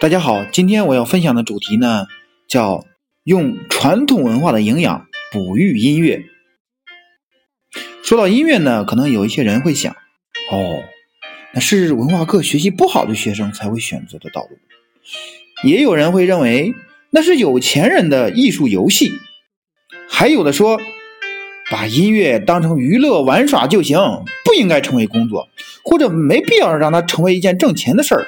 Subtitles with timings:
[0.00, 2.06] 大家好，今天我要分享的主题呢，
[2.48, 2.86] 叫
[3.22, 6.24] 用传统文化的营养哺育音乐。
[8.02, 9.92] 说到音乐呢，可能有一些人会想，
[10.50, 10.82] 哦，
[11.52, 14.56] 那是文化课学习不好的学生才会选择的道路。
[15.68, 16.72] 也有人会认为，
[17.10, 19.12] 那是有钱人的艺术游戏。
[20.08, 20.80] 还有的说，
[21.70, 23.98] 把音乐当成娱乐玩耍就行，
[24.46, 25.50] 不应该成为工作，
[25.84, 28.26] 或者没必要让它成为一件挣钱的事儿。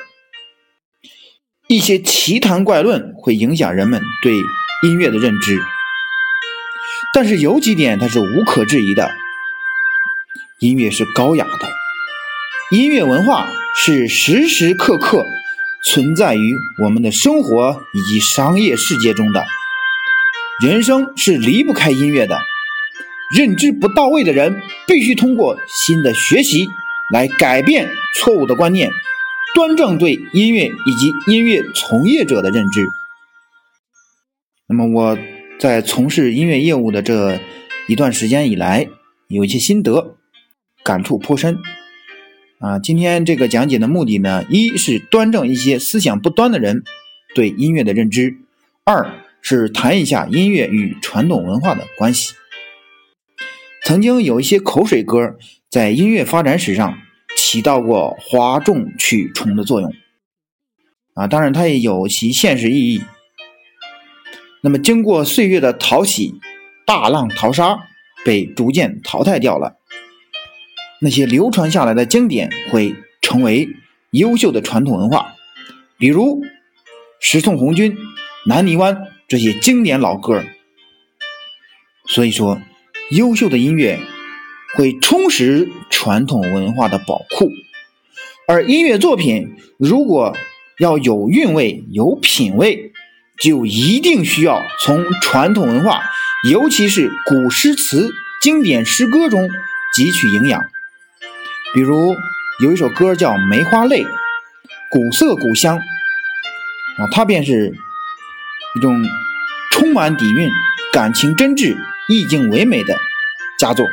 [1.72, 4.34] 一些奇谈怪论会影响人们对
[4.82, 5.58] 音乐的认知，
[7.14, 9.10] 但是有几点它是无可置疑的：
[10.58, 15.24] 音乐是高雅的，音乐文化是时时刻刻
[15.82, 19.42] 存在于我们的生活以及商业世界中的。
[20.62, 22.38] 人生是离不开音乐的，
[23.34, 26.68] 认知不到位的人必须通过新的学习
[27.10, 28.90] 来改变错误的观念。
[29.54, 32.86] 端正对音乐以及音乐从业者的认知。
[34.66, 35.18] 那么我
[35.58, 37.38] 在从事音乐业务的这
[37.86, 38.88] 一段时间以来，
[39.28, 40.16] 有一些心得，
[40.82, 41.58] 感触颇深。
[42.60, 46.82] 啊，今天这个讲解的目的呢，一是端正一些思想不端的人
[47.34, 48.36] 对音乐的认知；
[48.84, 52.32] 二是谈一下音乐与传统文化的关系。
[53.84, 55.36] 曾经有一些口水歌
[55.68, 56.98] 在音乐发展史上。
[57.44, 59.92] 起到过哗众取宠的作用，
[61.14, 63.02] 啊，当然它也有其现实意义。
[64.62, 66.36] 那么经过岁月的淘洗，
[66.86, 67.88] 大浪淘沙，
[68.24, 69.76] 被逐渐淘汰掉了。
[71.00, 73.68] 那些流传下来的经典会成为
[74.12, 75.34] 优秀的传统文化，
[75.98, 76.42] 比如
[77.18, 77.92] 《十送红军》
[78.46, 78.94] 《南泥湾》
[79.26, 80.44] 这些经典老歌。
[82.06, 82.60] 所以说，
[83.10, 83.98] 优秀的音乐。
[84.74, 87.50] 会充实传统文化的宝库，
[88.48, 90.36] 而音乐作品如果
[90.78, 92.92] 要有韵味、有品味，
[93.38, 96.02] 就一定需要从传统文化，
[96.50, 99.48] 尤其是古诗词、经典诗歌中
[99.94, 100.62] 汲取营养。
[101.74, 102.14] 比如
[102.62, 104.04] 有一首歌叫《梅花泪》，
[104.90, 105.76] 古色古香
[106.96, 107.74] 啊，它便是
[108.76, 109.04] 一种
[109.70, 110.50] 充满底蕴、
[110.92, 111.76] 感情真挚、
[112.08, 112.96] 意境唯美的
[113.58, 113.86] 佳作。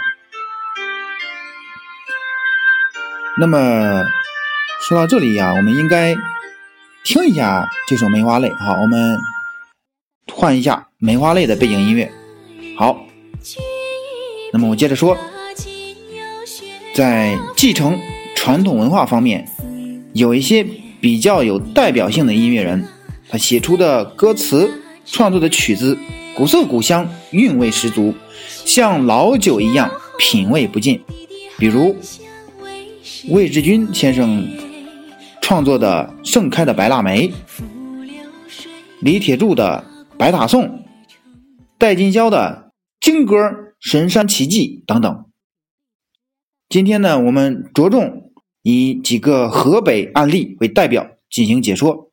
[3.40, 4.06] 那么
[4.82, 6.14] 说到这里呀，我们应该
[7.06, 8.50] 听一下这首《梅花泪》。
[8.58, 9.18] 好，我们
[10.34, 12.12] 换一下《梅花泪》的背景音乐。
[12.78, 13.06] 好，
[14.52, 15.18] 那么我接着说，
[16.94, 17.98] 在继承
[18.36, 19.48] 传统文化方面，
[20.14, 20.66] 有一些
[21.00, 22.86] 比较有代表性的音乐人，
[23.30, 24.70] 他写出的歌词、
[25.06, 25.98] 创作的曲子，
[26.36, 28.14] 古色古香，韵味十足，
[28.66, 31.02] 像老酒一样品味不尽。
[31.58, 31.96] 比如。
[33.28, 34.48] 魏志军先生
[35.42, 37.28] 创作的《盛开的白腊梅》，
[39.02, 39.84] 李铁柱的
[40.18, 40.64] 《白塔颂》，
[41.78, 42.72] 戴金霄的
[43.02, 43.36] 《京歌》
[43.80, 45.26] 《神山奇迹》等等。
[46.70, 48.32] 今天呢，我们着重
[48.62, 52.12] 以几个河北案例为代表进行解说。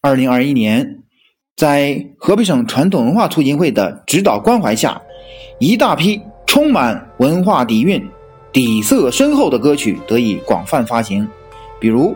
[0.00, 1.02] 二零二一年，
[1.54, 5.00] 在河北省传统文化促进会的指导关怀下，
[5.60, 8.02] 一大批充满文化底蕴。
[8.52, 11.28] 底色深厚的歌曲得以广泛发行，
[11.78, 12.14] 比如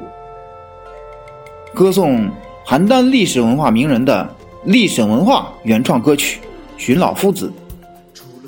[1.72, 2.28] 歌颂
[2.67, 4.28] 邯郸历史文化名人的
[4.65, 6.41] 历史文化原创歌曲
[6.83, 7.53] 《寻老夫子》，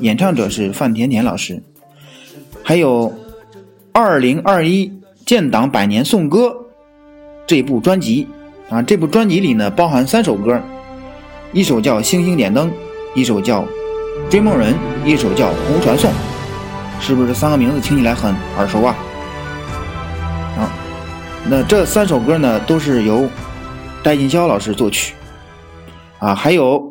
[0.00, 1.62] 演唱者是范甜甜老师。
[2.62, 3.08] 还有
[3.92, 4.92] 《二零二一
[5.24, 6.48] 建党百年颂歌》
[7.46, 8.26] 这部专辑
[8.68, 10.60] 啊，这部专辑里呢包含三首歌，
[11.52, 12.68] 一首叫《星星点灯》，
[13.14, 13.62] 一首叫
[14.28, 14.74] 《追梦人》，
[15.06, 16.10] 一首叫《红传颂》。
[17.00, 18.96] 是不是三个名字听起来很耳熟啊？
[20.58, 20.72] 啊，
[21.48, 23.28] 那这三首歌呢，都是由
[24.02, 25.14] 戴锦霄老师作曲，
[26.18, 26.82] 啊，还有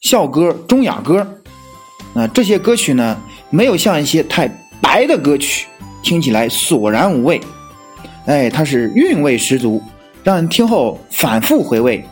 [0.00, 1.26] 校歌、中雅歌，
[2.14, 3.20] 啊，这些歌曲呢，
[3.50, 4.48] 没有像一些太
[4.80, 5.66] 白的歌曲
[6.02, 7.38] 听起来索然无味，
[8.26, 9.82] 哎，它是韵味十足，
[10.24, 12.02] 让人听后反复回味。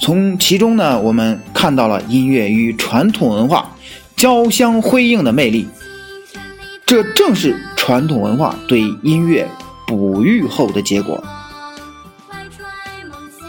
[0.00, 3.70] 从其中呢，我们看到了音乐与传统文化
[4.16, 5.68] 交相辉映的魅力。
[6.90, 9.48] 这正是传统文化对音乐
[9.86, 11.22] 哺育后的结果。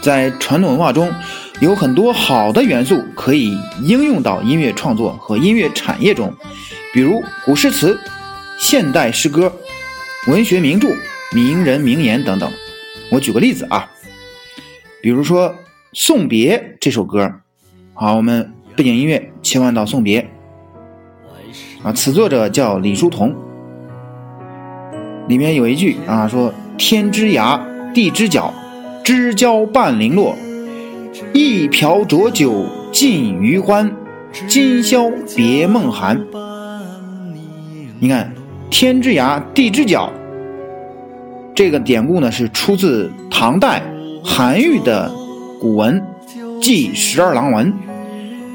[0.00, 1.12] 在传统文化中，
[1.58, 6.32] 有很多好的元素可以应用到音乐创作和音乐产业中，
[6.94, 7.98] 比如古诗词、
[8.60, 9.52] 现代诗歌、
[10.28, 10.94] 文学名著、
[11.32, 12.48] 名人名言等等。
[13.10, 13.90] 我举个例子啊，
[15.02, 15.50] 比如说
[15.92, 17.28] 《送别》这首歌，
[17.92, 20.22] 好，我们背景音乐切换到《送别》。
[21.82, 23.34] 啊，此作者叫李叔同。
[25.28, 27.60] 里面有一句啊，说“天之涯，
[27.94, 28.52] 地之角，
[29.04, 30.36] 知交半零落。
[31.32, 33.90] 一瓢浊酒尽余欢，
[34.48, 36.20] 今宵别梦寒。
[38.00, 38.32] 你看，
[38.68, 40.10] 天之涯，地之角，
[41.54, 43.82] 这个典故呢是出自唐代
[44.24, 45.10] 韩愈的
[45.60, 46.02] 古文
[46.60, 47.72] 《祭十二郎文》，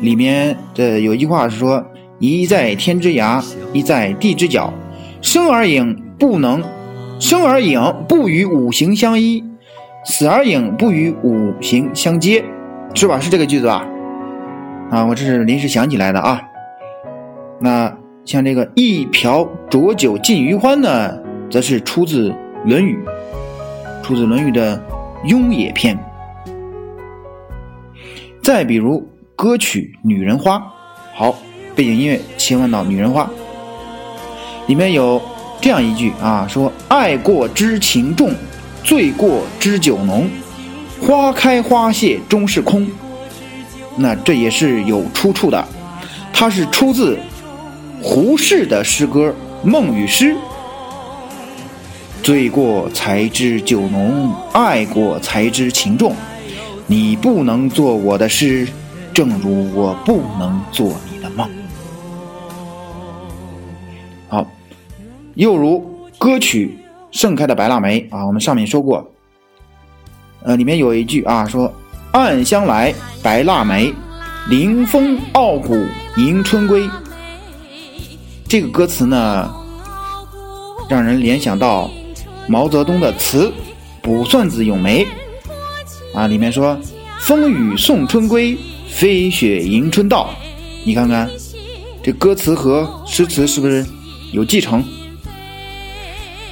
[0.01, 1.83] 里面的有一句话是说
[2.19, 3.43] ：“一在天之涯，
[3.73, 4.73] 一在地之角，
[5.21, 6.63] 生而影不能，
[7.19, 9.43] 生而影不与五行相依，
[10.05, 12.43] 死而影不与五行相接。”
[12.95, 13.19] 是吧？
[13.19, 13.85] 是这个句子吧？
[14.89, 16.41] 啊，我这是临时想起来的啊。
[17.59, 21.15] 那像这个“一瓢浊酒尽余欢”呢，
[21.51, 22.31] 则是出自
[22.65, 22.97] 《论语》，
[24.03, 24.77] 出自《论语》的
[25.27, 25.95] 《雍也篇》。
[28.41, 30.57] 再比如歌曲《女人花》，
[31.13, 31.35] 好，
[31.77, 33.23] 背景音乐切换到《女人花》，
[34.67, 35.21] 里面有
[35.61, 38.33] 这样一句啊，说：“爱过知情重，
[38.83, 40.27] 醉过知酒浓。”
[40.99, 42.87] 花开花谢终是空，
[43.95, 45.67] 那这也是有出处的，
[46.33, 47.15] 它是出自
[48.01, 49.31] 胡适的诗歌
[49.67, 50.33] 《梦与诗》。
[52.23, 56.15] 醉过才知酒浓，爱过才知情重。
[56.87, 58.67] 你不能做我的诗，
[59.13, 60.95] 正如我不能做
[65.37, 65.87] 又如
[66.17, 66.75] 歌曲
[67.17, 69.07] 《盛开的白腊梅》啊，我们上面说过。
[70.41, 71.71] 呃，里面有一句啊，说
[72.11, 72.91] “暗香来，
[73.21, 73.93] 白腊梅，
[74.49, 75.79] 临风傲骨
[76.15, 76.89] 迎春归”。
[78.49, 79.47] 这个歌词呢，
[80.89, 81.87] 让人联想到
[82.47, 83.45] 毛泽东的词
[84.01, 85.05] 《卜算子·咏梅》
[86.17, 86.75] 啊，里面说
[87.21, 88.57] “风雨送春归，
[88.89, 90.31] 飞雪迎春到”。
[90.83, 91.29] 你看看，
[92.01, 93.85] 这歌词和诗词是不是
[94.31, 94.83] 有继承？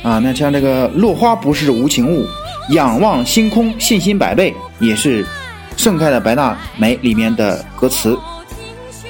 [0.05, 2.27] 啊，那像这个“落花不是无情物”。
[2.69, 5.23] 仰望星空，信心百倍，也是
[5.75, 8.15] 《盛开的白腊梅》里面的歌词。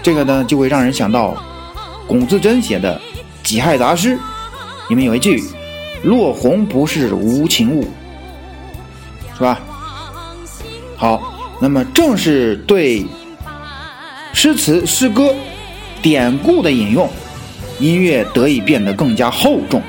[0.01, 1.35] 这个呢，就会让人想到
[2.07, 2.97] 龚自珍写的
[3.43, 4.15] 《己亥杂诗》，
[4.87, 5.43] 里面有一句
[6.03, 7.85] “落红不是无情物”，
[9.37, 9.59] 是吧？
[10.95, 13.05] 好，那么正是对
[14.31, 15.35] 诗词、诗歌、
[16.01, 17.09] 典故的引用，
[17.79, 19.81] 音乐得以变得更加厚重。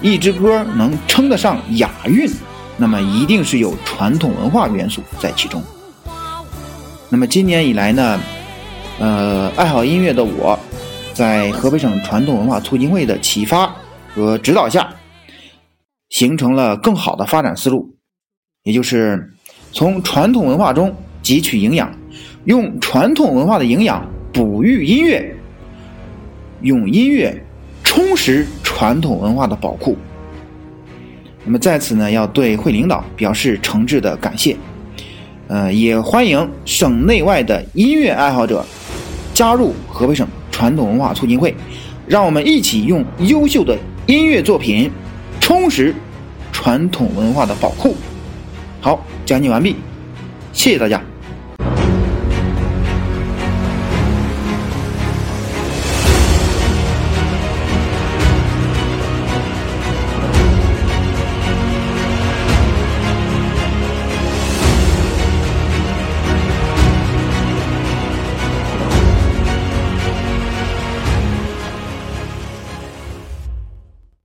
[0.00, 2.30] 一支歌能称得上雅韵。
[2.76, 5.60] 那么一定是有传统文化元素在其中。
[7.10, 8.20] 那么今年以来呢，
[9.00, 10.56] 呃，爱好音乐的我，
[11.12, 13.74] 在河北省传统文化促进会的启发
[14.14, 14.88] 和指导下，
[16.10, 17.96] 形成了更好的发展思路，
[18.62, 19.32] 也就是
[19.72, 21.92] 从传统文化中汲取营养，
[22.44, 25.34] 用传统文化的营养哺育音乐，
[26.60, 27.36] 用音乐
[27.82, 28.46] 充实
[28.78, 29.96] 传统文化的宝库。
[31.44, 34.56] 那么在此呢，要对会领导表示诚挚的感谢，
[35.48, 38.64] 呃，也欢迎省内外的音乐爱好者
[39.34, 41.52] 加入河北省传统文化促进会，
[42.06, 43.76] 让我们一起用优秀的
[44.06, 44.88] 音乐作品
[45.40, 45.92] 充实
[46.52, 47.96] 传统文化的宝库。
[48.80, 49.74] 好，讲解完毕，
[50.52, 51.02] 谢谢大家。